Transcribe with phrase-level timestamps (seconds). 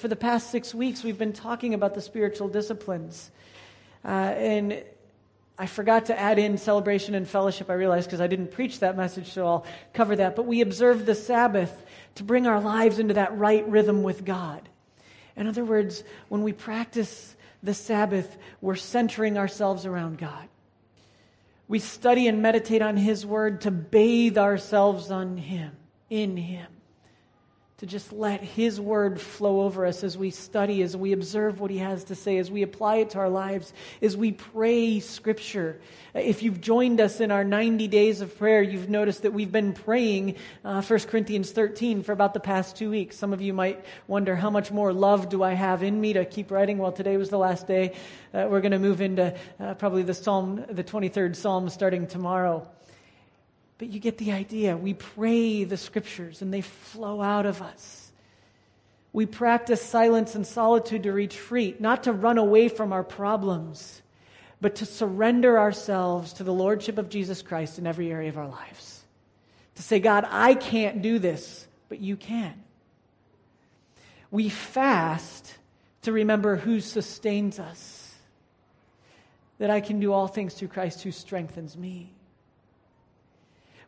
[0.00, 3.30] For the past six weeks, we've been talking about the spiritual disciplines.
[4.02, 4.82] Uh, and
[5.58, 8.96] I forgot to add in celebration and fellowship, I realized, because I didn't preach that
[8.96, 10.36] message, so I'll cover that.
[10.36, 11.84] But we observe the Sabbath
[12.14, 14.66] to bring our lives into that right rhythm with God.
[15.36, 20.48] In other words, when we practice the Sabbath, we're centering ourselves around God.
[21.68, 25.76] We study and meditate on His Word to bathe ourselves on Him,
[26.08, 26.79] in Him
[27.80, 31.70] to just let His word flow over us as we study, as we observe what
[31.70, 35.80] He has to say, as we apply it to our lives, as we pray Scripture.
[36.12, 39.72] If you've joined us in our 90 days of prayer, you've noticed that we've been
[39.72, 43.16] praying uh, 1 Corinthians 13 for about the past two weeks.
[43.16, 46.26] Some of you might wonder, how much more love do I have in me to
[46.26, 46.76] keep writing?
[46.76, 47.94] Well, today was the last day.
[48.34, 52.68] Uh, we're going to move into uh, probably the Psalm, the 23rd Psalm starting tomorrow.
[53.80, 54.76] But you get the idea.
[54.76, 58.12] We pray the scriptures and they flow out of us.
[59.14, 64.02] We practice silence and solitude to retreat, not to run away from our problems,
[64.60, 68.48] but to surrender ourselves to the Lordship of Jesus Christ in every area of our
[68.48, 69.02] lives.
[69.76, 72.52] To say, God, I can't do this, but you can.
[74.30, 75.54] We fast
[76.02, 78.14] to remember who sustains us,
[79.56, 82.12] that I can do all things through Christ who strengthens me.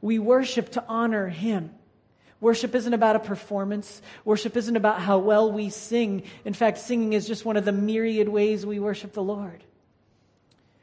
[0.03, 1.71] We worship to honor Him.
[2.41, 4.03] Worship isn't about a performance.
[4.25, 6.25] Worship isn't about how well we sing.
[6.45, 9.63] In fact, singing is just one of the myriad ways we worship the Lord.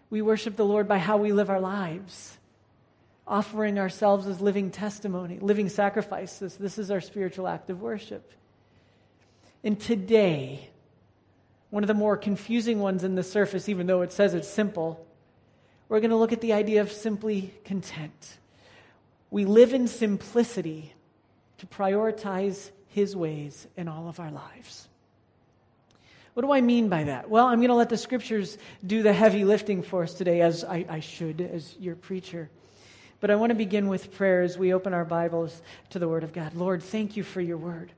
[0.09, 2.37] We worship the Lord by how we live our lives,
[3.27, 6.55] offering ourselves as living testimony, living sacrifices.
[6.55, 8.31] This is our spiritual act of worship.
[9.61, 10.69] And today,
[11.71, 15.05] one of the more confusing ones in the surface, even though it says it's simple,
[15.89, 18.38] we're going to look at the idea of simply content.
[19.31, 20.93] We live in simplicity
[21.59, 24.87] to prioritize His ways in all of our lives.
[26.33, 27.29] What do I mean by that?
[27.29, 30.63] Well, I'm going to let the scriptures do the heavy lifting for us today, as
[30.63, 32.49] I, I should, as your preacher.
[33.19, 36.23] But I want to begin with prayer as we open our Bibles to the Word
[36.23, 36.53] of God.
[36.53, 37.91] Lord, thank you for your Word.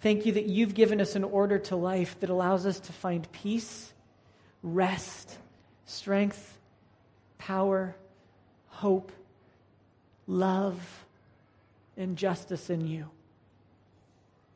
[0.00, 3.30] Thank you that you've given us an order to life that allows us to find
[3.32, 3.92] peace,
[4.62, 5.38] rest,
[5.86, 6.58] strength,
[7.38, 7.94] power,
[8.66, 9.12] hope,
[10.26, 11.04] love
[11.96, 13.08] and justice in you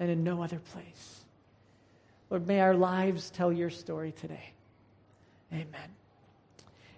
[0.00, 1.20] and in no other place.
[2.30, 4.52] Lord, may our lives tell your story today.
[5.52, 5.94] Amen.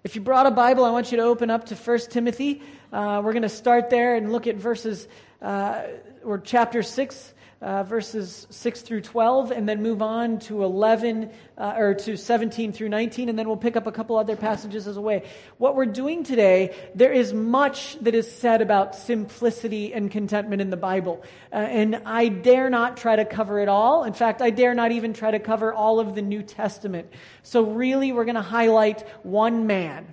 [0.03, 2.63] If you brought a Bible, I want you to open up to 1 Timothy.
[2.93, 5.07] Uh, we're going to start there and look at verses,
[5.43, 5.83] uh,
[6.25, 11.75] or chapter 6, uh, verses 6 through 12, and then move on to 11 uh,
[11.76, 14.97] or to 17 through 19, and then we'll pick up a couple other passages as
[14.97, 15.28] a way.
[15.59, 20.71] What we're doing today, there is much that is said about simplicity and contentment in
[20.71, 21.22] the Bible,
[21.53, 24.04] uh, and I dare not try to cover it all.
[24.04, 27.12] In fact, I dare not even try to cover all of the New Testament.
[27.42, 30.06] So, really, we're going to highlight one man.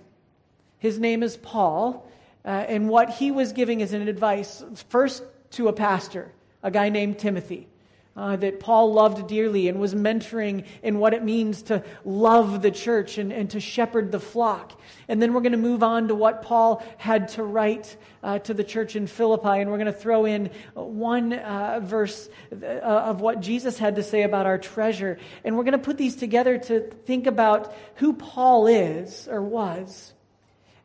[0.79, 2.11] His name is Paul,
[2.43, 6.33] uh, and what he was giving as an advice first to a pastor
[6.67, 7.67] a guy named Timothy.
[8.15, 12.71] Uh, that Paul loved dearly and was mentoring in what it means to love the
[12.71, 14.73] church and, and to shepherd the flock.
[15.07, 18.55] And then we're going to move on to what Paul had to write uh, to
[18.55, 19.59] the church in Philippi.
[19.59, 24.03] And we're going to throw in one uh, verse uh, of what Jesus had to
[24.03, 25.19] say about our treasure.
[25.43, 30.11] And we're going to put these together to think about who Paul is or was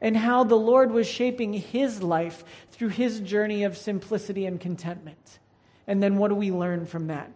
[0.02, 5.38] and how the Lord was shaping his life through his journey of simplicity and contentment.
[5.86, 7.30] And then what do we learn from that?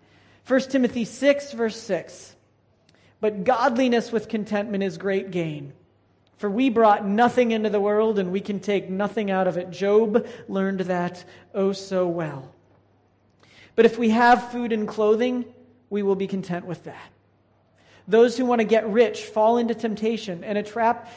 [0.47, 2.37] 1 Timothy 6, verse 6.
[3.21, 5.73] But godliness with contentment is great gain.
[6.37, 9.71] For we brought nothing into the world and we can take nothing out of it.
[9.71, 11.25] Job learned that
[11.55, 12.53] oh so well.
[13.75, 15.47] But if we have food and clothing,
[15.89, 17.11] we will be content with that.
[18.06, 21.11] Those who want to get rich fall into temptation and a trap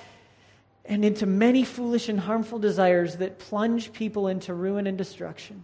[0.86, 5.64] and into many foolish and harmful desires that plunge people into ruin and destruction.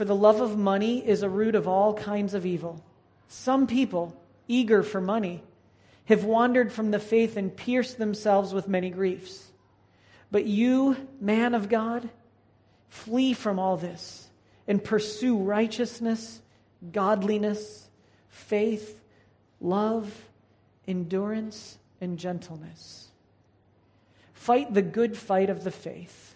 [0.00, 2.82] For the love of money is a root of all kinds of evil.
[3.28, 5.42] Some people, eager for money,
[6.06, 9.50] have wandered from the faith and pierced themselves with many griefs.
[10.30, 12.08] But you, man of God,
[12.88, 14.26] flee from all this
[14.66, 16.40] and pursue righteousness,
[16.92, 17.86] godliness,
[18.30, 18.98] faith,
[19.60, 20.10] love,
[20.88, 23.08] endurance, and gentleness.
[24.32, 26.34] Fight the good fight of the faith.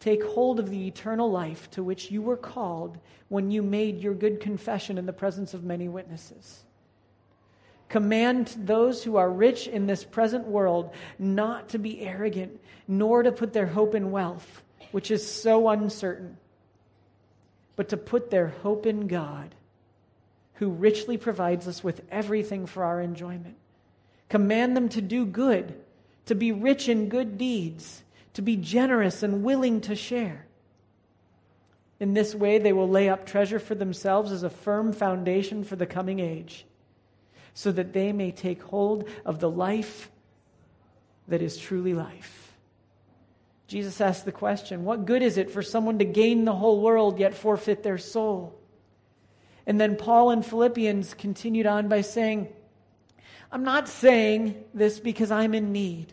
[0.00, 2.98] Take hold of the eternal life to which you were called
[3.28, 6.64] when you made your good confession in the presence of many witnesses.
[7.90, 13.30] Command those who are rich in this present world not to be arrogant, nor to
[13.30, 16.38] put their hope in wealth, which is so uncertain,
[17.76, 19.54] but to put their hope in God,
[20.54, 23.56] who richly provides us with everything for our enjoyment.
[24.28, 25.74] Command them to do good,
[26.26, 28.02] to be rich in good deeds,
[28.34, 30.46] to be generous and willing to share.
[31.98, 35.76] In this way, they will lay up treasure for themselves as a firm foundation for
[35.76, 36.64] the coming age,
[37.52, 40.10] so that they may take hold of the life
[41.28, 42.56] that is truly life.
[43.66, 47.20] Jesus asked the question What good is it for someone to gain the whole world
[47.20, 48.58] yet forfeit their soul?
[49.66, 52.48] And then Paul in Philippians continued on by saying,
[53.52, 56.12] I'm not saying this because I'm in need,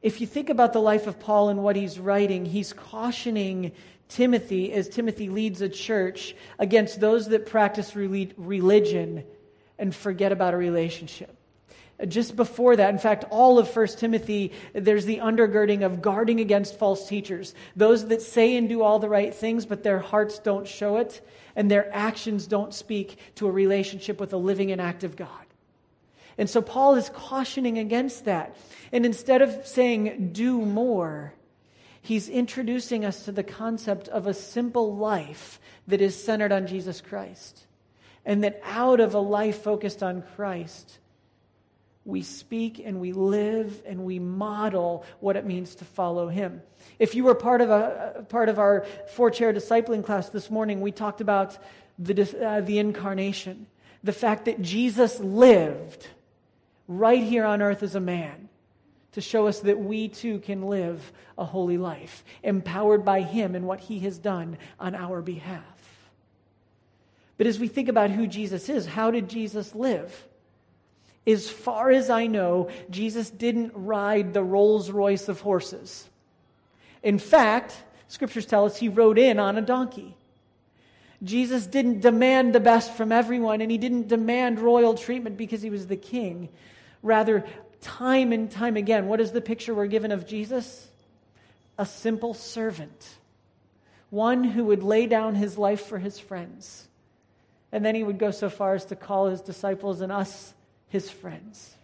[0.00, 3.72] If you think about the life of Paul and what he's writing, he's cautioning
[4.08, 9.24] Timothy as Timothy leads a church against those that practice religion
[9.78, 11.34] and forget about a relationship.
[12.06, 16.78] Just before that, in fact, all of 1 Timothy, there's the undergirding of guarding against
[16.78, 17.56] false teachers.
[17.74, 21.20] Those that say and do all the right things, but their hearts don't show it,
[21.56, 25.47] and their actions don't speak to a relationship with a living and active God.
[26.38, 28.56] And so Paul is cautioning against that.
[28.92, 31.34] And instead of saying, do more,
[32.00, 37.00] he's introducing us to the concept of a simple life that is centered on Jesus
[37.00, 37.66] Christ.
[38.24, 40.98] And that out of a life focused on Christ,
[42.04, 46.62] we speak and we live and we model what it means to follow him.
[46.98, 50.80] If you were part of, a, part of our four chair discipling class this morning,
[50.80, 51.58] we talked about
[51.98, 53.66] the, uh, the incarnation,
[54.04, 56.06] the fact that Jesus lived
[56.88, 58.48] right here on earth as a man
[59.12, 63.66] to show us that we too can live a holy life, empowered by Him and
[63.66, 65.62] what He has done on our behalf.
[67.36, 70.26] But as we think about who Jesus is, how did Jesus live?
[71.26, 76.08] As far as I know, Jesus didn't ride the Rolls Royce of horses.
[77.02, 77.76] In fact,
[78.08, 80.16] scriptures tell us he rode in on a donkey.
[81.22, 85.70] Jesus didn't demand the best from everyone, and he didn't demand royal treatment because he
[85.70, 86.48] was the king.
[87.02, 87.44] Rather,
[87.80, 90.88] time and time again, what is the picture we're given of Jesus?
[91.78, 93.08] A simple servant,
[94.10, 96.88] one who would lay down his life for his friends.
[97.70, 100.54] And then he would go so far as to call his disciples and us
[100.88, 101.74] his friends.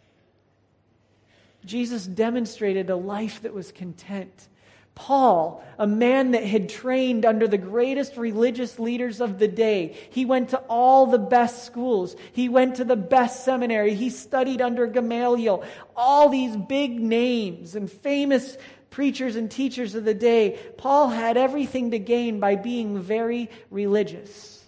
[1.65, 4.49] Jesus demonstrated a life that was content
[4.95, 9.97] Paul, a man that had trained under the greatest religious leaders of the day.
[10.11, 12.15] He went to all the best schools.
[12.33, 13.95] He went to the best seminary.
[13.95, 15.65] He studied under Gamaliel.
[15.97, 18.57] All these big names and famous
[18.91, 20.61] preachers and teachers of the day.
[20.79, 24.63] Paul had everything to gain by being very religious.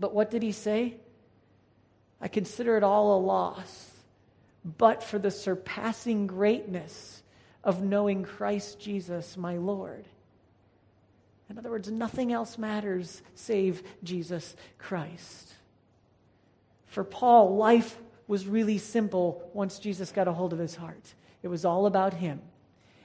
[0.00, 0.96] But what did he say?
[2.20, 3.92] I consider it all a loss,
[4.64, 7.17] but for the surpassing greatness
[7.68, 10.06] of knowing Christ Jesus, my Lord.
[11.50, 15.52] In other words, nothing else matters save Jesus Christ.
[16.86, 21.12] For Paul, life was really simple once Jesus got a hold of his heart.
[21.42, 22.40] It was all about him.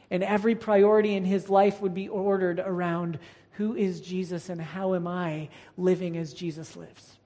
[0.10, 3.20] And every priority in his life would be ordered around
[3.58, 7.18] who is Jesus and how am I living as Jesus lives.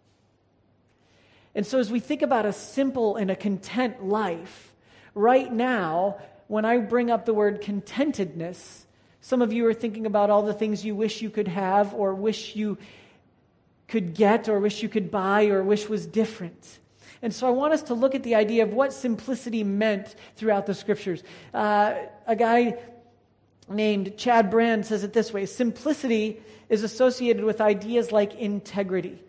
[1.54, 4.74] And so, as we think about a simple and a content life,
[5.14, 6.18] right now,
[6.48, 8.86] when I bring up the word contentedness,
[9.22, 12.14] some of you are thinking about all the things you wish you could have, or
[12.14, 12.78] wish you
[13.88, 16.80] could get, or wish you could buy, or wish was different.
[17.22, 20.66] And so I want us to look at the idea of what simplicity meant throughout
[20.66, 21.24] the scriptures.
[21.54, 22.78] Uh, a guy
[23.70, 29.22] named Chad Brand says it this way Simplicity is associated with ideas like integrity.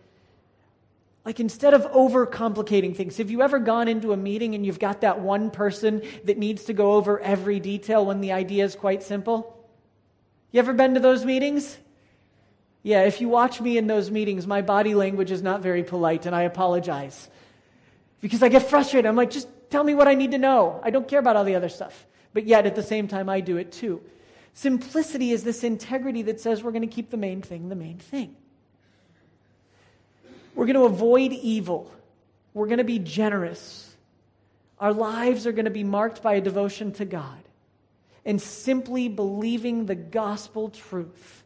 [1.28, 5.02] Like instead of overcomplicating things, have you ever gone into a meeting and you've got
[5.02, 9.02] that one person that needs to go over every detail when the idea is quite
[9.02, 9.62] simple?
[10.52, 11.76] You ever been to those meetings?
[12.82, 16.24] Yeah, if you watch me in those meetings, my body language is not very polite,
[16.24, 17.28] and I apologize.
[18.22, 19.04] Because I get frustrated.
[19.04, 20.80] I'm like, just tell me what I need to know.
[20.82, 22.06] I don't care about all the other stuff.
[22.32, 24.00] But yet, at the same time, I do it too.
[24.54, 27.98] Simplicity is this integrity that says we're going to keep the main thing the main
[27.98, 28.34] thing.
[30.58, 31.88] We're going to avoid evil.
[32.52, 33.94] We're going to be generous.
[34.80, 37.38] Our lives are going to be marked by a devotion to God
[38.24, 41.44] and simply believing the gospel truth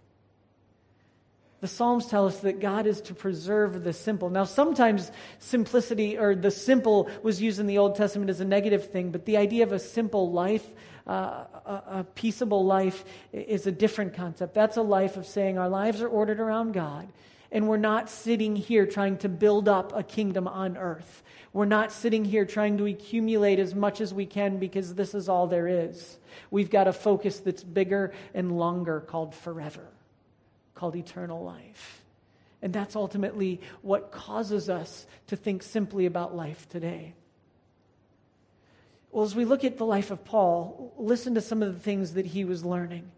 [1.63, 4.29] The Psalms tell us that God is to preserve the simple.
[4.31, 8.91] Now, sometimes simplicity or the simple was used in the Old Testament as a negative
[8.91, 10.69] thing, but the idea of a simple life,
[11.07, 14.55] uh, a, a peaceable life, is a different concept.
[14.55, 17.07] That's a life of saying our lives are ordered around God,
[17.53, 21.23] and we're not sitting here trying to build up a kingdom on earth.
[21.53, 25.29] We're not sitting here trying to accumulate as much as we can because this is
[25.29, 26.19] all there is.
[26.51, 29.87] We've got a focus that's bigger and longer called forever
[30.75, 32.03] called eternal life.
[32.63, 37.15] And that's ultimately what causes us to think simply about life today.
[39.13, 42.15] Well, as we look at the life of Paul, listen to some of the things
[42.15, 43.11] that he was learning.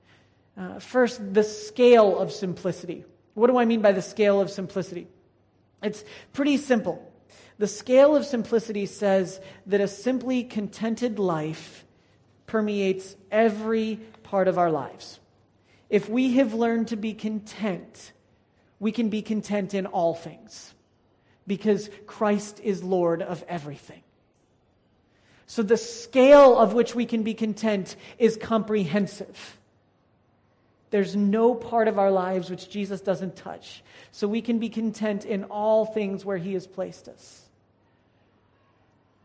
[0.58, 3.04] Uh, first, the scale of simplicity.
[3.34, 5.08] What do I mean by the scale of simplicity?
[5.82, 7.12] It's pretty simple.
[7.58, 11.84] The scale of simplicity says that a simply contented life
[12.46, 15.20] permeates every part of our lives.
[15.90, 18.12] If we have learned to be content,
[18.80, 20.74] we can be content in all things
[21.46, 24.02] because Christ is Lord of everything.
[25.46, 29.58] So the scale of which we can be content is comprehensive.
[30.94, 33.82] There's no part of our lives which Jesus doesn't touch.
[34.12, 37.44] So we can be content in all things where he has placed us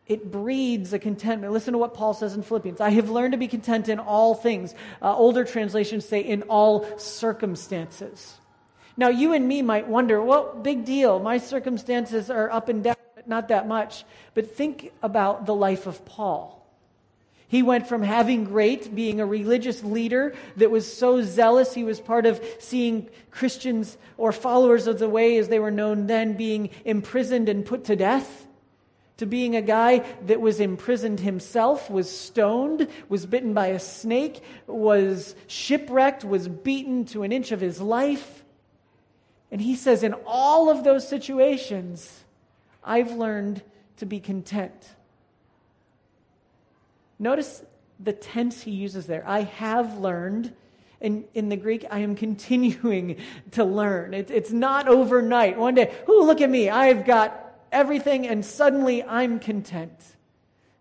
[0.10, 1.54] it breeds a contentment.
[1.54, 2.82] Listen to what Paul says in Philippians.
[2.82, 4.74] I have learned to be content in all things.
[5.02, 8.36] Uh, older translations say in all circumstances.
[8.98, 11.20] Now, you and me might wonder, well, big deal.
[11.20, 14.04] My circumstances are up and down, but not that much.
[14.34, 16.59] But think about the life of Paul.
[17.50, 22.00] He went from having great, being a religious leader that was so zealous, he was
[22.00, 26.70] part of seeing Christians or followers of the way as they were known then being
[26.86, 28.48] imprisoned and put to death
[29.18, 34.42] to being a guy that was imprisoned himself, was stoned, was bitten by a snake,
[34.66, 38.46] was shipwrecked, was beaten to an inch of his life.
[39.52, 42.24] And he says, in all of those situations,
[42.82, 43.62] I've learned
[43.98, 44.96] to be content.
[47.20, 47.64] Notice
[48.00, 49.24] the tense he uses there.
[49.28, 50.54] I have learned.
[51.02, 53.18] In, in the Greek, I am continuing
[53.52, 54.14] to learn.
[54.14, 55.58] It, it's not overnight.
[55.58, 56.70] One day, oh, look at me.
[56.70, 59.98] I've got everything, and suddenly I'm content.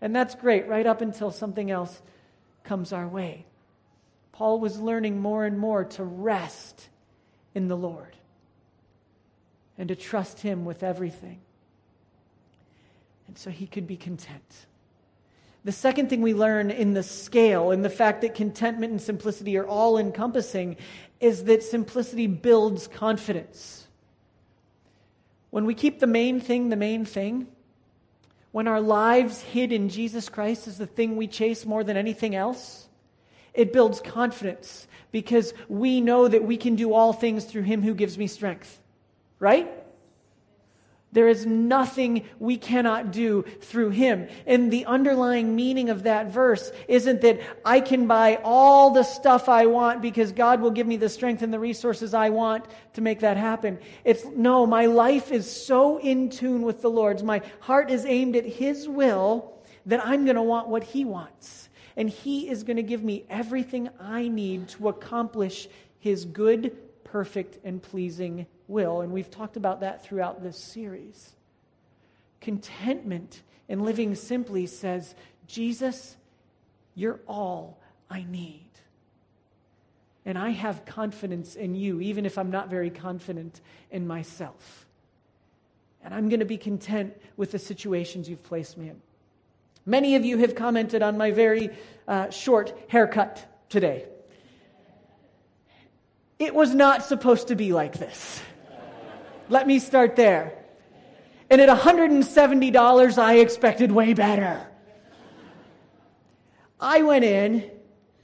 [0.00, 2.00] And that's great, right up until something else
[2.64, 3.44] comes our way.
[4.32, 6.88] Paul was learning more and more to rest
[7.54, 8.16] in the Lord
[9.76, 11.40] and to trust Him with everything.
[13.26, 14.66] And so he could be content.
[15.64, 19.56] The second thing we learn in the scale, in the fact that contentment and simplicity
[19.56, 20.76] are all encompassing,
[21.20, 23.86] is that simplicity builds confidence.
[25.50, 27.48] When we keep the main thing the main thing,
[28.52, 32.34] when our lives hid in Jesus Christ is the thing we chase more than anything
[32.34, 32.88] else,
[33.52, 37.94] it builds confidence because we know that we can do all things through Him who
[37.94, 38.80] gives me strength.
[39.38, 39.68] Right?
[41.10, 44.28] There is nothing we cannot do through him.
[44.46, 49.48] And the underlying meaning of that verse isn't that I can buy all the stuff
[49.48, 53.00] I want because God will give me the strength and the resources I want to
[53.00, 53.78] make that happen.
[54.04, 57.22] It's no, my life is so in tune with the Lord's.
[57.22, 59.54] My heart is aimed at his will
[59.86, 61.70] that I'm going to want what he wants.
[61.96, 67.58] And he is going to give me everything I need to accomplish his good, perfect,
[67.64, 69.00] and pleasing will.
[69.00, 71.32] And we've talked about that throughout this series.
[72.40, 75.14] Contentment in living simply says,
[75.46, 76.16] Jesus,
[76.94, 78.64] you're all I need.
[80.24, 83.60] And I have confidence in you, even if I'm not very confident
[83.90, 84.86] in myself.
[86.04, 89.00] And I'm going to be content with the situations you've placed me in.
[89.86, 91.70] Many of you have commented on my very
[92.06, 94.04] uh, short haircut today.
[96.38, 98.42] It was not supposed to be like this.
[99.48, 100.52] Let me start there.
[101.50, 104.66] And at $170, I expected way better.
[106.78, 107.70] I went in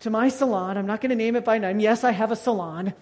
[0.00, 0.76] to my salon.
[0.76, 1.81] I'm not going to name it by name.
[1.81, 2.93] Yes, I have a salon.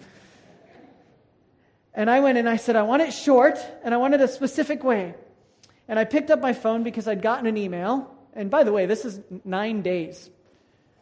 [1.93, 4.27] And I went in, I said, I want it short, and I want it a
[4.27, 5.13] specific way.
[5.87, 8.15] And I picked up my phone because I'd gotten an email.
[8.33, 10.29] And by the way, this is nine days.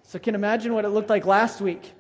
[0.04, 1.94] So can imagine what it looked like last week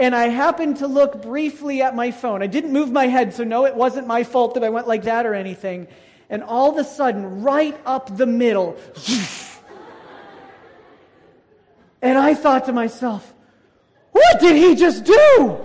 [0.00, 2.42] and I happened to look briefly at my phone.
[2.42, 5.02] I didn't move my head, so no, it wasn't my fault that I went like
[5.02, 5.88] that or anything.
[6.30, 8.78] And all of a sudden, right up the middle,
[12.02, 13.34] and I thought to myself,
[14.12, 15.58] what did he just do?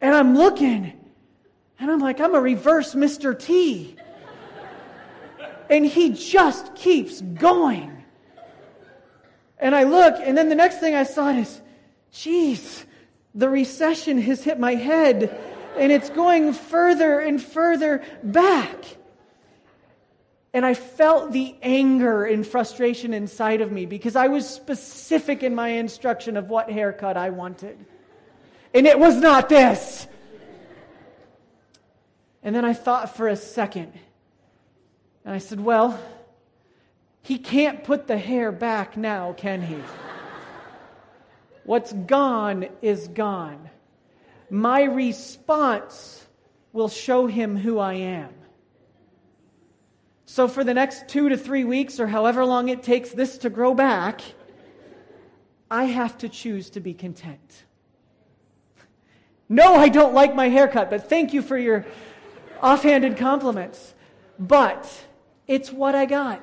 [0.00, 0.98] And I'm looking,
[1.78, 3.38] and I'm like, I'm a reverse Mr.
[3.38, 3.96] T.
[5.68, 8.02] And he just keeps going.
[9.58, 11.60] And I look, and then the next thing I saw is,
[12.12, 12.84] Jeez,
[13.34, 15.38] the recession has hit my head
[15.78, 18.84] and it's going further and further back.
[20.54, 25.54] And I felt the anger and frustration inside of me because I was specific in
[25.54, 27.78] my instruction of what haircut I wanted.
[28.74, 30.06] And it was not this.
[32.42, 33.92] And then I thought for a second.
[35.24, 35.98] And I said, Well,
[37.22, 39.78] he can't put the hair back now, can he?
[41.64, 43.70] What's gone is gone.
[44.50, 46.26] My response
[46.72, 48.30] will show him who I am.
[50.26, 53.50] So, for the next two to three weeks, or however long it takes this to
[53.50, 54.22] grow back,
[55.70, 57.64] I have to choose to be content.
[59.48, 61.84] No, I don't like my haircut, but thank you for your
[62.62, 63.94] offhanded compliments.
[64.38, 64.90] But
[65.46, 66.42] it's what I got.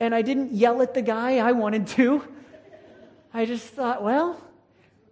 [0.00, 2.26] And I didn't yell at the guy I wanted to.
[3.34, 4.42] I just thought, well,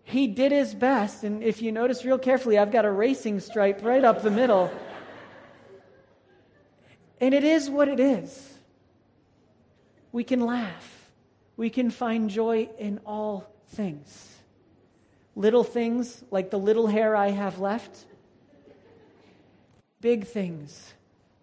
[0.04, 1.24] he did his best.
[1.24, 4.70] And if you notice real carefully, I've got a racing stripe right up the middle.
[7.20, 8.46] And it is what it is.
[10.12, 11.10] We can laugh,
[11.56, 14.26] we can find joy in all things.
[15.36, 18.04] Little things like the little hair I have left,
[20.00, 20.92] big things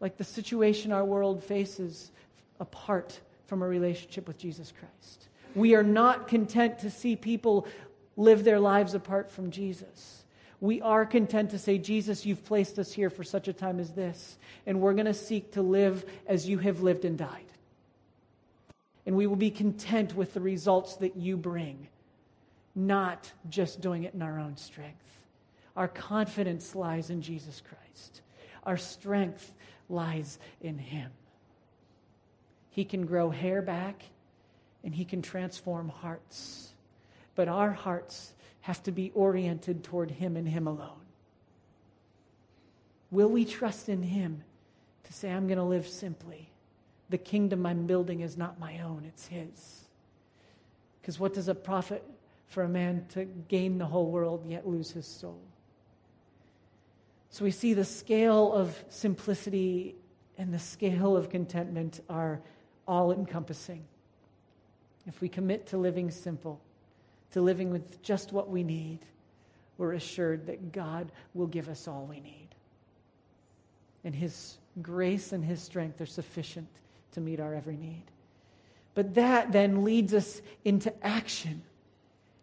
[0.01, 2.11] like the situation our world faces
[2.59, 5.29] apart from a relationship with Jesus Christ.
[5.57, 7.67] We are not content to see people
[8.15, 10.23] live their lives apart from Jesus.
[10.61, 13.91] We are content to say, Jesus, you've placed us here for such a time as
[13.91, 14.37] this,
[14.67, 17.45] and we're going to seek to live as you have lived and died.
[19.07, 21.87] And we will be content with the results that you bring,
[22.75, 25.19] not just doing it in our own strength.
[25.75, 28.21] Our confidence lies in Jesus Christ,
[28.63, 29.53] our strength
[29.89, 31.09] lies in Him.
[32.69, 34.03] He can grow hair back,
[34.83, 36.73] and He can transform hearts.
[37.35, 41.05] But our hearts have to be oriented toward Him and Him alone.
[43.11, 44.43] Will we trust in Him
[45.03, 46.49] to say, I'm going to live simply?
[47.09, 49.85] The kingdom I'm building is not my own, it's His.
[51.07, 52.03] Because what does it profit
[52.47, 55.39] for a man to gain the whole world yet lose his soul?
[57.29, 59.95] So we see the scale of simplicity
[60.37, 62.41] and the scale of contentment are
[62.87, 63.85] all encompassing.
[65.07, 66.59] If we commit to living simple,
[67.31, 68.99] to living with just what we need,
[69.77, 72.49] we're assured that God will give us all we need.
[74.03, 76.67] And His grace and His strength are sufficient
[77.13, 78.03] to meet our every need.
[78.95, 81.61] But that then leads us into action.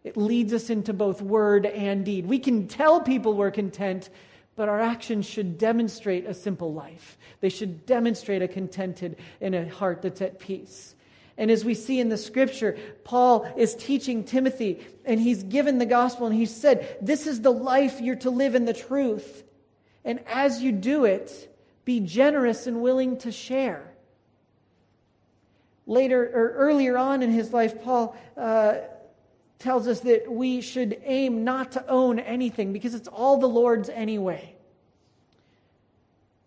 [0.03, 2.25] It leads us into both word and deed.
[2.25, 4.09] We can tell people we're content,
[4.55, 7.17] but our actions should demonstrate a simple life.
[7.41, 10.95] They should demonstrate a contented and a heart that's at peace.
[11.37, 15.85] And as we see in the scripture, Paul is teaching Timothy, and he's given the
[15.85, 19.43] gospel, and he said, This is the life you're to live in the truth.
[20.05, 23.91] And as you do it, be generous and willing to share.
[25.87, 28.77] Later, or earlier on in his life, Paul uh,
[29.59, 33.89] tells us that we should aim not to own anything because it's all the Lord's
[33.89, 34.55] anyway.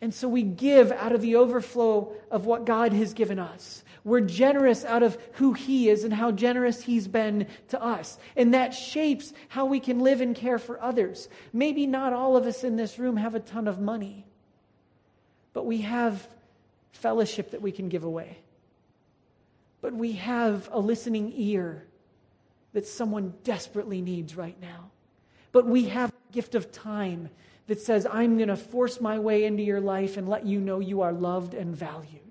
[0.01, 3.83] And so we give out of the overflow of what God has given us.
[4.08, 8.18] We're generous out of who He is and how generous He's been to us.
[8.36, 11.28] And that shapes how we can live and care for others.
[11.52, 14.26] Maybe not all of us in this room have a ton of money,
[15.52, 16.26] but we have
[16.92, 18.38] fellowship that we can give away.
[19.80, 21.84] But we have a listening ear
[22.72, 24.90] that someone desperately needs right now.
[25.52, 27.28] But we have a gift of time
[27.66, 30.80] that says, I'm going to force my way into your life and let you know
[30.80, 32.27] you are loved and valued.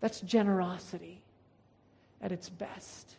[0.00, 1.22] That's generosity
[2.20, 3.16] at its best.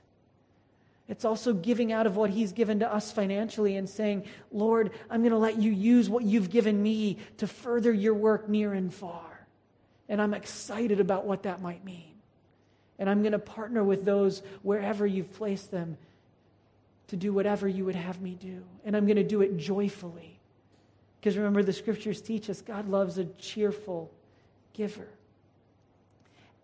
[1.08, 5.22] It's also giving out of what He's given to us financially and saying, Lord, I'm
[5.22, 8.94] going to let you use what you've given me to further your work near and
[8.94, 9.48] far.
[10.10, 12.13] And I'm excited about what that might mean.
[13.00, 15.98] And I'm going to partner with those wherever you've placed them
[17.08, 18.63] to do whatever you would have me do.
[18.84, 20.40] And I'm going to do it joyfully.
[21.20, 24.12] Because remember, the scriptures teach us God loves a cheerful
[24.74, 25.08] giver.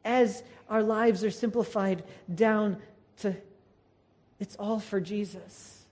[0.05, 2.77] As our lives are simplified down
[3.17, 3.35] to
[4.39, 5.83] it's all for Jesus,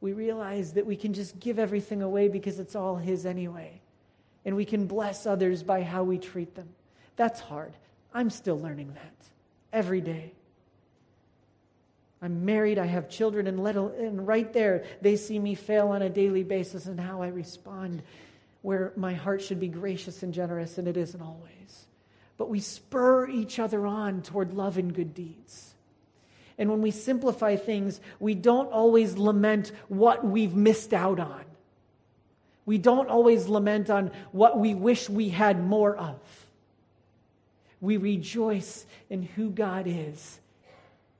[0.00, 3.80] we realize that we can just give everything away because it's all His anyway.
[4.44, 6.68] And we can bless others by how we treat them.
[7.16, 7.72] That's hard.
[8.12, 9.14] I'm still learning that
[9.72, 10.32] every day.
[12.22, 16.00] I'm married, I have children, and, let, and right there, they see me fail on
[16.00, 18.02] a daily basis and how I respond,
[18.64, 21.84] where my heart should be gracious and generous, and it isn't always.
[22.38, 25.74] But we spur each other on toward love and good deeds.
[26.56, 31.44] And when we simplify things, we don't always lament what we've missed out on.
[32.64, 36.16] We don't always lament on what we wish we had more of.
[37.82, 40.40] We rejoice in who God is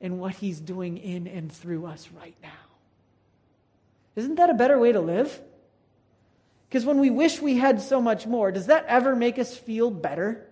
[0.01, 2.49] and what He's doing in and through us right now.
[4.17, 5.43] Isn't that a better way to live?
[6.75, 9.93] Because when we wish we had so much more, does that ever make us feel
[9.93, 10.45] better?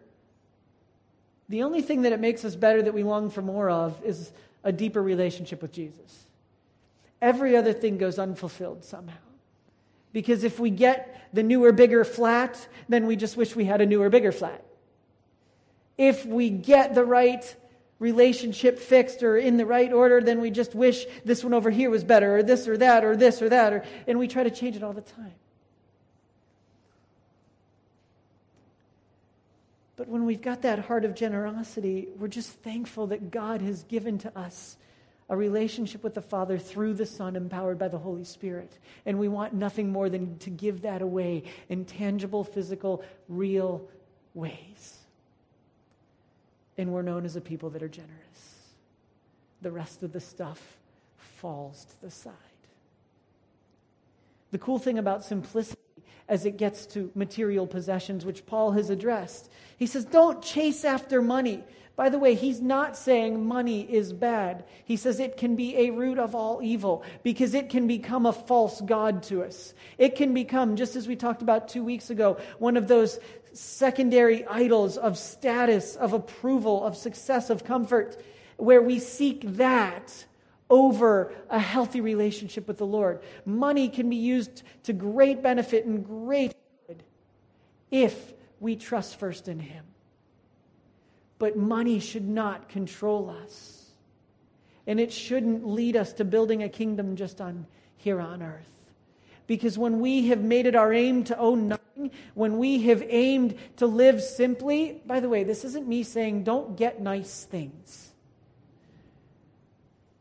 [1.49, 4.31] The only thing that it makes us better that we long for more of is
[4.63, 6.27] a deeper relationship with Jesus.
[7.21, 9.17] Every other thing goes unfulfilled somehow.
[10.13, 13.87] Because if we get the newer, bigger flat, then we just wish we had a
[13.87, 14.65] newer, bigger flat.
[15.99, 17.53] If we get the right
[17.99, 21.91] relationship fixed or in the right order, then we just wish this one over here
[21.91, 24.53] was better, or this or that, or this or that, or, and we try to
[24.53, 25.35] change it all the time.
[29.97, 34.19] But when we've got that heart of generosity, we're just thankful that God has given
[34.19, 34.77] to us
[35.29, 38.79] a relationship with the Father through the Son, empowered by the Holy Spirit.
[39.07, 43.89] And we want nothing more than to give that away in tangible, physical, real
[44.35, 44.99] ways.
[46.77, 48.13] And we're known as a people that are generous.
[49.61, 50.61] The rest of the stuff
[51.17, 52.33] falls to the side.
[54.51, 55.82] The cool thing about simplicity
[56.29, 59.51] as it gets to material possessions, which Paul has addressed.
[59.77, 61.65] He says, Don't chase after money.
[61.95, 64.65] By the way, he's not saying money is bad.
[64.85, 68.33] He says it can be a root of all evil because it can become a
[68.33, 69.75] false God to us.
[69.99, 73.21] It can become, just as we talked about two weeks ago, one of those
[73.53, 78.21] secondary idols of status, of approval, of success, of comfort,
[78.57, 80.25] where we seek that
[80.73, 83.21] over a healthy relationship with the Lord.
[83.45, 86.55] Money can be used to great benefit and great
[86.89, 87.03] good
[87.91, 89.85] if we trust first in Him.
[91.39, 93.85] But money should not control us.
[94.87, 97.67] And it shouldn't lead us to building a kingdom just on
[97.99, 98.65] here on earth.
[99.47, 103.57] Because when we have made it our aim to own nothing, when we have aimed
[103.77, 108.12] to live simply, by the way, this isn't me saying don't get nice things.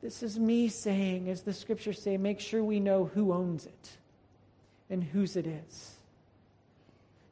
[0.02, 3.90] This is me saying, as the scriptures say, make sure we know who owns it
[4.90, 5.92] and whose it is.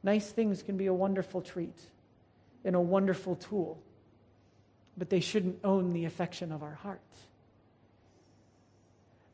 [0.03, 1.77] Nice things can be a wonderful treat
[2.63, 3.79] and a wonderful tool,
[4.97, 7.01] but they shouldn't own the affection of our heart.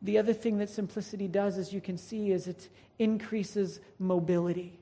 [0.01, 2.69] The other thing that simplicity does, as you can see, is it
[2.99, 4.77] increases mobility.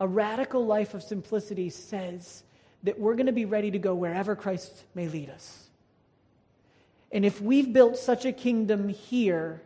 [0.00, 2.42] A radical life of simplicity says
[2.84, 5.63] that we're going to be ready to go wherever Christ may lead us.
[7.14, 9.62] And if we've built such a kingdom here,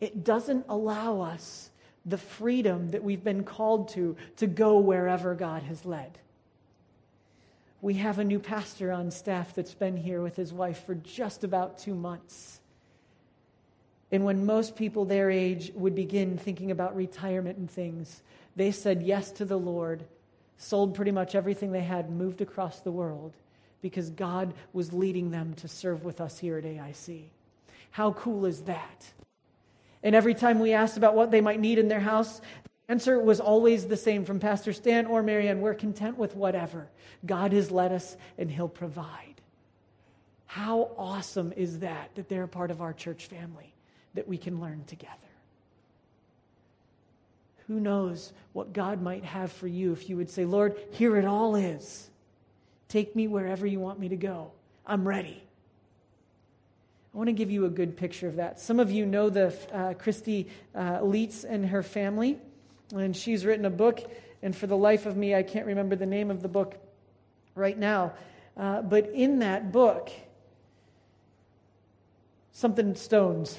[0.00, 1.68] it doesn't allow us
[2.06, 6.18] the freedom that we've been called to to go wherever God has led.
[7.80, 11.42] We have a new pastor on staff that's been here with his wife for just
[11.42, 12.60] about two months.
[14.12, 18.22] And when most people their age would begin thinking about retirement and things,
[18.54, 20.04] they said yes to the Lord,
[20.56, 23.32] sold pretty much everything they had, moved across the world
[23.82, 27.24] because God was leading them to serve with us here at AIC.
[27.90, 29.12] How cool is that?
[30.02, 33.18] And every time we asked about what they might need in their house, the answer
[33.20, 35.60] was always the same from Pastor Stan or Marianne.
[35.60, 36.88] We're content with whatever.
[37.26, 39.40] God has led us and He'll provide.
[40.46, 43.74] How awesome is that, that they're a part of our church family,
[44.14, 45.16] that we can learn together?
[47.68, 51.24] Who knows what God might have for you if you would say, Lord, here it
[51.24, 52.10] all is.
[52.92, 54.50] Take me wherever you want me to go.
[54.86, 55.42] I'm ready.
[57.14, 58.60] I want to give you a good picture of that.
[58.60, 62.38] Some of you know the uh, Christy uh, Leitz and her family,
[62.94, 64.02] and she's written a book.
[64.42, 66.74] And for the life of me, I can't remember the name of the book
[67.54, 68.12] right now.
[68.58, 70.10] Uh, but in that book,
[72.52, 73.58] something stones.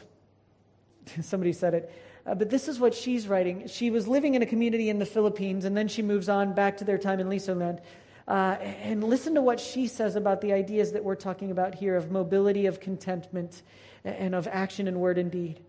[1.24, 1.92] Somebody said it.
[2.28, 3.68] Uh, but this is what she's writing.
[3.68, 6.78] She was living in a community in the Philippines, and then she moves on back
[6.78, 7.80] to their time in Lisuland.
[8.28, 11.96] Uh, and listen to what she says about the ideas that we're talking about here
[11.96, 13.62] of mobility, of contentment,
[14.06, 15.60] and of action in word and deed.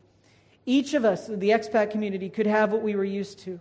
[0.66, 3.60] Each of us, the expat community, could have what we were used to.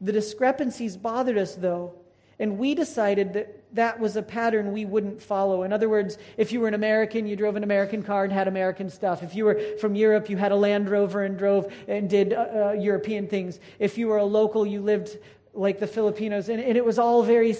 [0.00, 1.94] The discrepancies bothered us, though,
[2.38, 5.62] and we decided that that was a pattern we wouldn't follow.
[5.62, 8.48] In other words, if you were an American, you drove an American car and had
[8.48, 9.22] American stuff.
[9.22, 12.70] If you were from Europe, you had a Land Rover and drove and did uh,
[12.70, 13.60] uh European things.
[13.78, 15.16] If you were a local, you lived
[15.54, 16.48] like the Filipinos.
[16.48, 17.52] And, and it was all very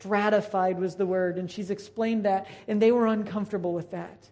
[0.00, 1.38] stratified, was the word.
[1.38, 2.46] And she's explained that.
[2.66, 4.28] And they were uncomfortable with that.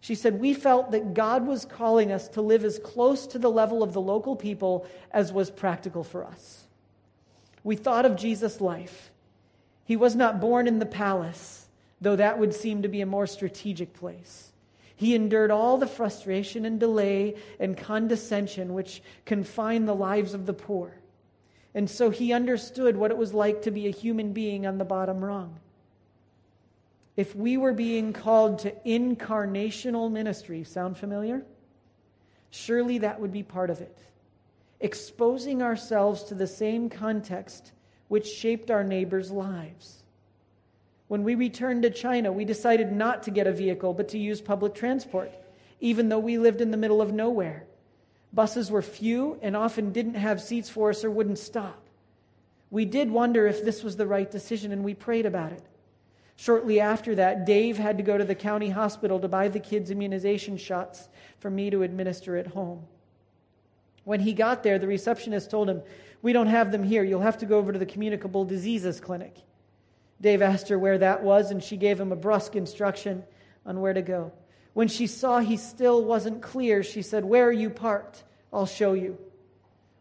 [0.00, 3.50] She said, We felt that God was calling us to live as close to the
[3.50, 6.64] level of the local people as was practical for us.
[7.62, 9.10] We thought of Jesus' life.
[9.84, 11.66] He was not born in the palace,
[12.00, 14.52] though that would seem to be a more strategic place.
[14.96, 20.54] He endured all the frustration and delay and condescension which confine the lives of the
[20.54, 20.94] poor.
[21.74, 24.84] And so he understood what it was like to be a human being on the
[24.84, 25.58] bottom rung.
[27.16, 31.44] If we were being called to incarnational ministry, sound familiar?
[32.50, 33.98] Surely that would be part of it.
[34.80, 37.72] Exposing ourselves to the same context
[38.08, 40.02] which shaped our neighbors' lives.
[41.08, 44.40] When we returned to China, we decided not to get a vehicle, but to use
[44.40, 45.32] public transport,
[45.80, 47.66] even though we lived in the middle of nowhere.
[48.34, 51.80] Buses were few and often didn't have seats for us or wouldn't stop.
[52.70, 55.62] We did wonder if this was the right decision, and we prayed about it.
[56.34, 59.92] Shortly after that, Dave had to go to the county hospital to buy the kids'
[59.92, 62.84] immunization shots for me to administer at home.
[64.02, 65.82] When he got there, the receptionist told him,
[66.20, 67.04] We don't have them here.
[67.04, 69.36] You'll have to go over to the communicable diseases clinic.
[70.20, 73.22] Dave asked her where that was, and she gave him a brusque instruction
[73.64, 74.32] on where to go.
[74.74, 78.24] When she saw he still wasn't clear, she said, Where are you parked?
[78.52, 79.18] I'll show you.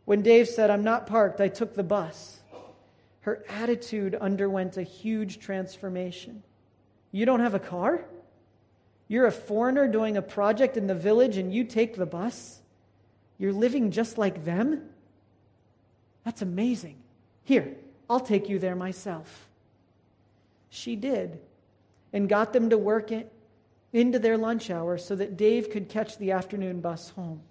[0.06, 2.42] When Dave said, I'm not parked, I took the bus.
[3.22, 6.44] Her attitude underwent a huge transformation.
[7.12, 8.04] You don't have a car?
[9.08, 12.60] You're a foreigner doing a project in the village and you take the bus?
[13.38, 14.90] You're living just like them?
[16.26, 16.98] That's amazing.
[17.44, 17.76] Here,
[18.10, 19.48] I'll take you there myself.
[20.70, 21.40] She did,
[22.12, 23.26] and got them to work in,
[23.94, 27.42] into their lunch hour so that Dave could catch the afternoon bus home.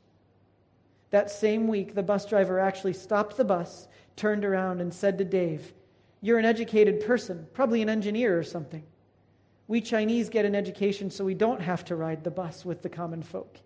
[1.11, 5.25] That same week, the bus driver actually stopped the bus, turned around, and said to
[5.25, 5.73] Dave,
[6.21, 8.83] You're an educated person, probably an engineer or something.
[9.69, 12.89] We Chinese get an education so we don't have to ride the bus with the
[12.89, 13.59] common folk.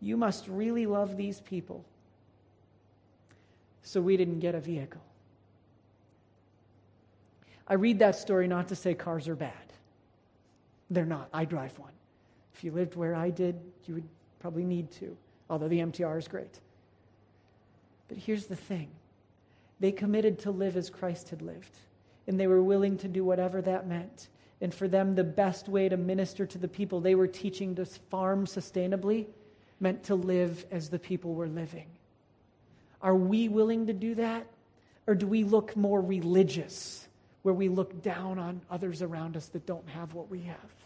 [0.00, 1.84] You must really love these people.
[3.82, 5.00] So we didn't get a vehicle.
[7.66, 9.71] I read that story not to say cars are bad.
[10.92, 11.28] They're not.
[11.32, 11.92] I drive one.
[12.54, 14.08] If you lived where I did, you would
[14.40, 15.16] probably need to,
[15.48, 16.60] although the MTR is great.
[18.08, 18.90] But here's the thing
[19.80, 21.78] they committed to live as Christ had lived,
[22.26, 24.28] and they were willing to do whatever that meant.
[24.60, 27.86] And for them, the best way to minister to the people they were teaching to
[27.86, 29.26] farm sustainably
[29.80, 31.86] meant to live as the people were living.
[33.00, 34.46] Are we willing to do that?
[35.06, 37.08] Or do we look more religious,
[37.42, 40.81] where we look down on others around us that don't have what we have?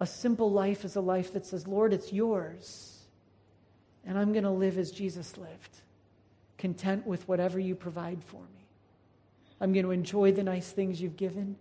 [0.00, 2.98] A simple life is a life that says, Lord, it's yours.
[4.06, 5.80] And I'm going to live as Jesus lived,
[6.56, 8.66] content with whatever you provide for me.
[9.60, 11.56] I'm going to enjoy the nice things you've given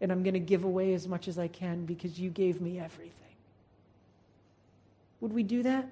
[0.00, 2.78] and I'm going to give away as much as I can because you gave me
[2.78, 3.12] everything.
[5.20, 5.88] Would we do that?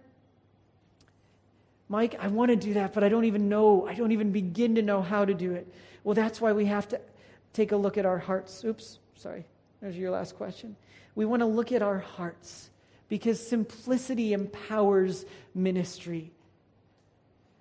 [1.88, 3.87] Mike, I want to do that, but I don't even know.
[3.87, 5.72] I don't even begin to know how to do it.
[6.02, 7.00] Well, that's why we have to
[7.52, 8.64] take a look at our hearts.
[8.64, 9.44] Oops, sorry.
[9.85, 10.77] There's your last question.
[11.14, 12.70] We want to look at our hearts
[13.11, 16.33] because simplicity empowers ministry.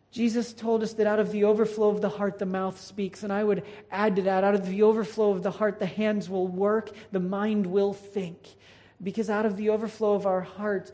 [0.09, 3.23] Jesus told us that out of the overflow of the heart, the mouth speaks.
[3.23, 6.29] And I would add to that out of the overflow of the heart, the hands
[6.29, 8.55] will work, the mind will think.
[9.03, 10.93] Because out of the overflow of our heart,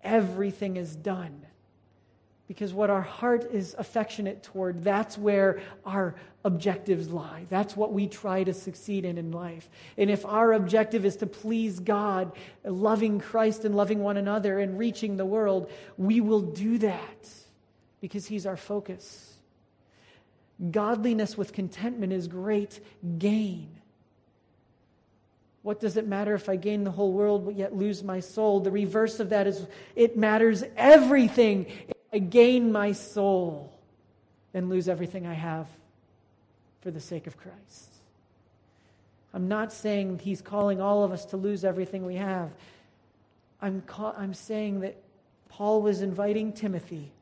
[0.00, 1.44] everything is done.
[2.48, 7.44] Because what our heart is affectionate toward, that's where our objectives lie.
[7.48, 9.68] That's what we try to succeed in in life.
[9.98, 12.30] And if our objective is to please God,
[12.64, 17.28] loving Christ and loving one another and reaching the world, we will do that
[18.00, 19.34] because He's our focus.
[20.70, 22.78] Godliness with contentment is great
[23.18, 23.68] gain.
[25.62, 28.60] What does it matter if I gain the whole world but yet lose my soul?
[28.60, 31.66] The reverse of that is it matters everything
[32.16, 33.70] I gain my soul
[34.54, 35.66] and lose everything I have
[36.80, 37.92] for the sake of Christ.
[39.34, 42.52] I'm not saying he's calling all of us to lose everything we have.
[43.60, 44.96] I'm, I'm saying that
[45.50, 47.12] Paul was inviting Timothy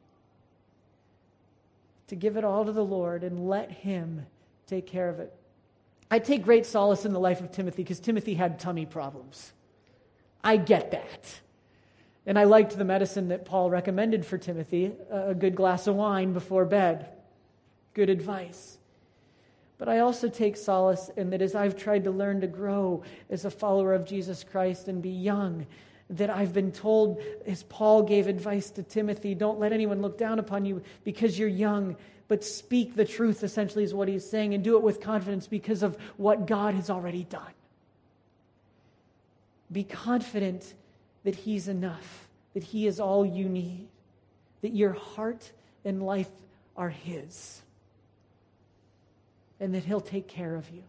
[2.07, 4.25] to give it all to the Lord and let Him
[4.69, 5.35] take care of it.
[6.09, 9.55] I take great solace in the life of Timothy because Timothy had tummy problems.
[10.45, 11.41] I get that.
[12.27, 16.33] And I liked the medicine that Paul recommended for Timothy a good glass of wine
[16.33, 17.09] before bed.
[17.93, 18.79] Good advice.
[19.77, 23.45] But I also take solace in that as I've tried to learn to grow as
[23.45, 25.67] a follower of Jesus Christ and be young,
[26.11, 30.39] that I've been told, as Paul gave advice to Timothy, don't let anyone look down
[30.39, 31.97] upon you because you're young,
[32.29, 35.83] but speak the truth, essentially, is what he's saying, and do it with confidence because
[35.83, 37.53] of what God has already done.
[39.73, 40.75] Be confident
[41.25, 43.89] that he's enough, that he is all you need,
[44.63, 45.53] that your heart
[45.85, 46.31] and life
[46.77, 47.63] are his,
[49.59, 50.83] and that he'll take care of you.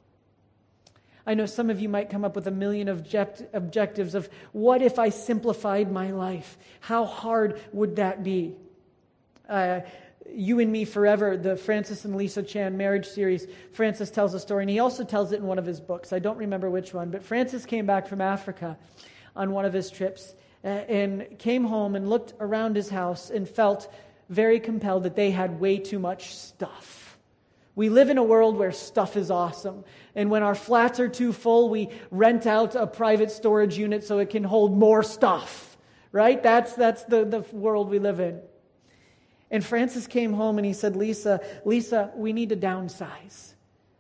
[1.28, 4.82] I know some of you might come up with a million object- objectives of what
[4.82, 6.58] if I simplified my life?
[6.82, 8.56] How hard would that be?
[9.50, 9.80] Uh,
[10.32, 14.64] you and Me Forever, the Francis and Lisa Chan marriage series, Francis tells a story,
[14.64, 16.14] and he also tells it in one of his books.
[16.14, 18.78] I don't remember which one, but Francis came back from Africa
[19.36, 23.48] on one of his trips uh, and came home and looked around his house and
[23.48, 23.92] felt
[24.30, 27.18] very compelled that they had way too much stuff.
[27.76, 29.84] We live in a world where stuff is awesome.
[30.16, 34.20] And when our flats are too full, we rent out a private storage unit so
[34.20, 35.78] it can hold more stuff.
[36.12, 36.42] Right?
[36.42, 38.40] That's, that's the, the world we live in.
[39.52, 43.54] And Francis came home and he said, Lisa, Lisa, we need to downsize.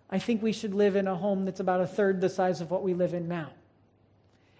[0.10, 2.72] I think we should live in a home that's about a third the size of
[2.72, 3.52] what we live in now.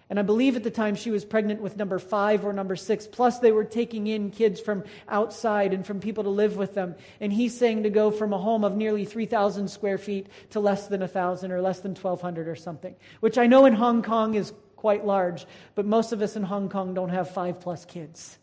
[0.08, 3.08] And I believe at the time she was pregnant with number five or number six.
[3.08, 6.94] Plus, they were taking in kids from outside and from people to live with them.
[7.20, 10.86] And he's saying to go from a home of nearly 3,000 square feet to less
[10.86, 14.52] than 1,000 or less than 1,200 or something, which I know in Hong Kong is
[14.76, 18.38] quite large, but most of us in Hong Kong don't have five plus kids.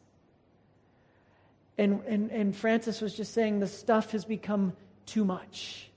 [1.77, 4.73] And, and, and Francis was just saying the stuff has become
[5.05, 5.89] too much.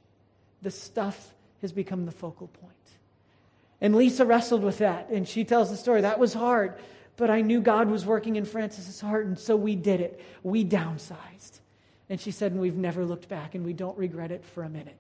[0.63, 2.73] The stuff has become the focal point.
[3.81, 6.01] And Lisa wrestled with that, and she tells the story.
[6.01, 6.79] That was hard,
[7.17, 10.21] but I knew God was working in Francis's heart, and so we did it.
[10.43, 11.61] We downsized.
[12.09, 14.69] And she said, and we've never looked back, and we don't regret it for a
[14.69, 14.97] minute.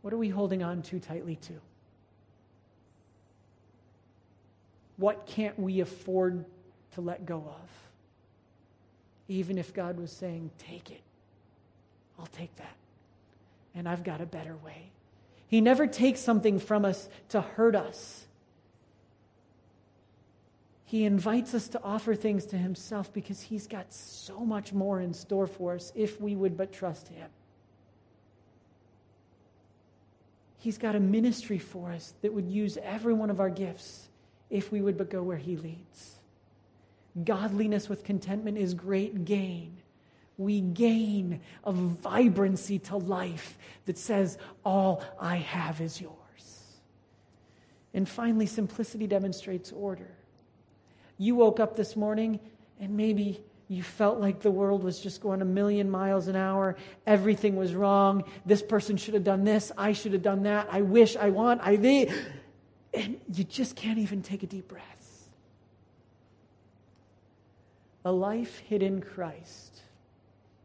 [0.00, 1.52] What are we holding on too tightly to?
[4.96, 6.44] What can't we afford
[6.94, 7.70] to let go of.
[9.28, 11.00] Even if God was saying, Take it,
[12.18, 12.76] I'll take that.
[13.74, 14.90] And I've got a better way.
[15.52, 18.24] He never takes something from us to hurt us.
[20.86, 25.12] He invites us to offer things to Himself because He's got so much more in
[25.12, 27.28] store for us if we would but trust Him.
[30.56, 34.08] He's got a ministry for us that would use every one of our gifts
[34.48, 36.14] if we would but go where He leads.
[37.24, 39.81] Godliness with contentment is great gain.
[40.38, 46.16] We gain a vibrancy to life that says, All I have is yours.
[47.94, 50.10] And finally, simplicity demonstrates order.
[51.18, 52.40] You woke up this morning
[52.80, 56.76] and maybe you felt like the world was just going a million miles an hour.
[57.06, 58.24] Everything was wrong.
[58.44, 59.72] This person should have done this.
[59.78, 60.68] I should have done that.
[60.70, 62.12] I wish, I want, I need.
[62.94, 65.28] And you just can't even take a deep breath.
[68.04, 69.80] A life hid in Christ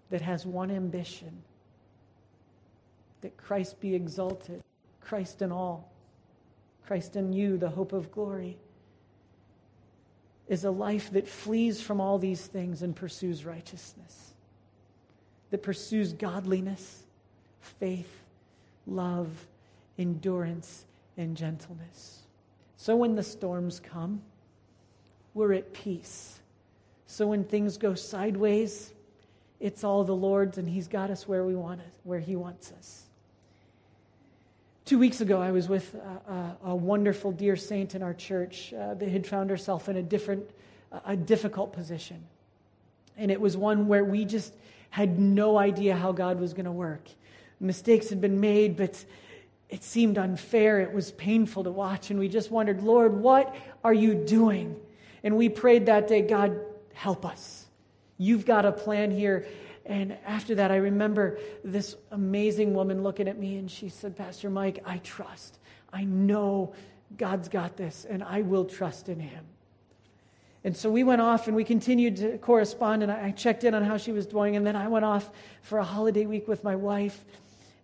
[0.10, 1.42] that has one ambition
[3.22, 4.62] that Christ be exalted,
[5.02, 5.92] Christ in all,
[6.86, 8.58] Christ in you, the hope of glory,
[10.48, 14.34] is a life that flees from all these things and pursues righteousness,
[15.50, 17.04] that pursues godliness,
[17.60, 18.22] faith,
[18.86, 19.30] love,
[19.98, 20.86] endurance,
[21.18, 22.22] and gentleness.
[22.78, 24.22] So when the storms come,
[25.34, 26.40] we're at peace
[27.08, 28.94] so when things go sideways,
[29.60, 32.72] it's all the Lord's and He's got us where we want it, where He wants
[32.72, 33.04] us.
[34.86, 38.74] Two weeks ago, I was with a, a, a wonderful dear saint in our church
[38.74, 40.50] uh, that had found herself in a different,
[41.06, 42.24] a difficult position.
[43.18, 44.54] And it was one where we just
[44.90, 47.02] had no idea how God was going to work.
[47.60, 49.04] Mistakes had been made, but
[49.70, 50.80] it seemed unfair.
[50.80, 52.10] It was painful to watch.
[52.10, 54.80] And we just wondered, Lord, what are you doing?
[55.24, 56.58] And we prayed that day, God,
[56.94, 57.67] help us.
[58.18, 59.46] You've got a plan here.
[59.86, 64.50] And after that, I remember this amazing woman looking at me and she said, Pastor
[64.50, 65.60] Mike, I trust.
[65.94, 66.74] I know
[67.18, 69.46] God's got this and I will trust in him.
[70.64, 73.84] And so we went off and we continued to correspond and I checked in on
[73.84, 74.58] how she was doing.
[74.58, 75.30] And then I went off
[75.62, 77.24] for a holiday week with my wife.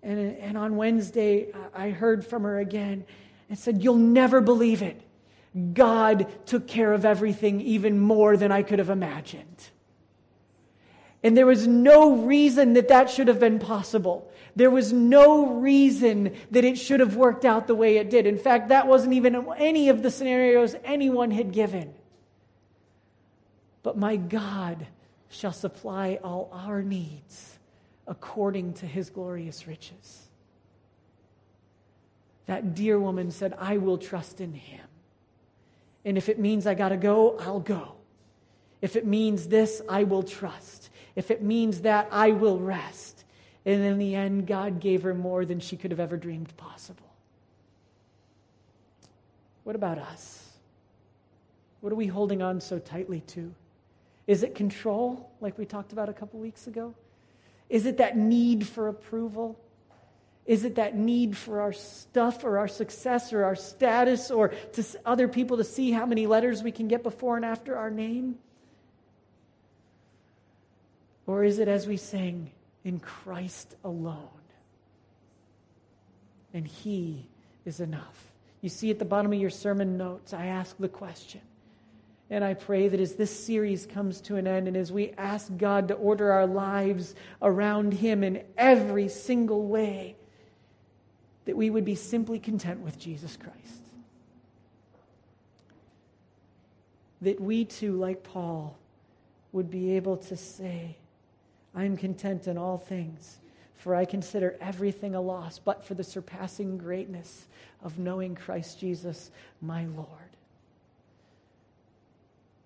[0.02, 3.06] And, and on Wednesday, I heard from her again
[3.50, 5.00] and said, You'll never believe it.
[5.74, 9.69] God took care of everything even more than I could have imagined.
[11.24, 14.30] And there was no reason that that should have been possible.
[14.56, 18.28] There was no reason that it should have worked out the way it did.
[18.28, 21.93] In fact, that wasn't even any of the scenarios anyone had given.
[23.84, 24.86] But my God
[25.30, 27.58] shall supply all our needs
[28.06, 30.28] according to his glorious riches.
[32.45, 34.86] That dear woman said, I will trust in him.
[36.06, 37.95] And if it means I got to go, I'll go.
[38.82, 40.89] If it means this, I will trust.
[41.16, 43.24] If it means that, I will rest.
[43.66, 47.14] And in the end, God gave her more than she could have ever dreamed possible.
[49.64, 50.49] What about us?
[51.82, 53.53] What are we holding on so tightly to?
[54.28, 56.93] Is it control, like we talked about a couple weeks ago?
[57.70, 59.59] Is it that need for approval?
[60.45, 64.84] Is it that need for our stuff or our success or our status or to
[65.05, 68.38] other people to see how many letters we can get before and after our name?
[71.26, 72.51] Or is it as we sing,
[72.84, 74.28] in Christ alone?
[76.53, 77.28] And He
[77.65, 78.28] is enough.
[78.61, 81.41] You see at the bottom of your sermon notes, I ask the question.
[82.30, 85.55] And I pray that as this series comes to an end and as we ask
[85.57, 90.15] God to order our lives around Him in every single way,
[91.45, 93.57] that we would be simply content with Jesus Christ.
[97.21, 98.78] That we too, like Paul,
[99.51, 100.97] would be able to say,
[101.76, 103.39] I am content in all things,
[103.76, 107.47] for I consider everything a loss, but for the surpassing greatness
[107.84, 110.07] of knowing Christ Jesus, my Lord.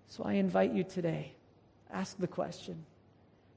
[0.08, 1.32] So I invite you today,
[1.90, 2.84] ask the question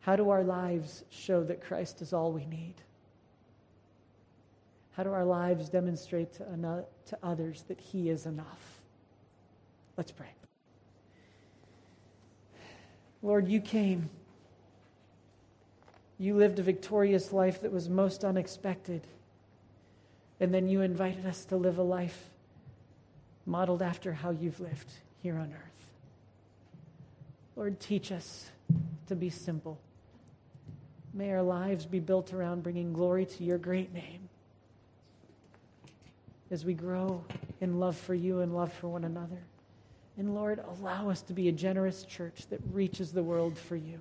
[0.01, 2.73] how do our lives show that Christ is all we need?
[4.93, 8.81] How do our lives demonstrate to, another, to others that He is enough?
[9.97, 10.33] Let's pray.
[13.21, 14.09] Lord, you came.
[16.21, 19.07] You lived a victorious life that was most unexpected.
[20.39, 22.29] And then you invited us to live a life
[23.47, 24.91] modeled after how you've lived
[25.23, 25.87] here on earth.
[27.55, 28.51] Lord, teach us
[29.07, 29.79] to be simple.
[31.11, 34.29] May our lives be built around bringing glory to your great name
[36.51, 37.23] as we grow
[37.61, 39.41] in love for you and love for one another.
[40.19, 43.99] And Lord, allow us to be a generous church that reaches the world for you.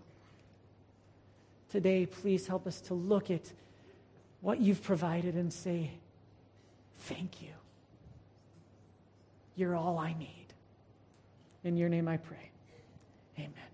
[1.70, 3.52] Today, please help us to look at
[4.40, 5.92] what you've provided and say,
[6.98, 7.48] Thank you.
[9.56, 10.46] You're all I need.
[11.64, 12.50] In your name I pray.
[13.38, 13.69] Amen.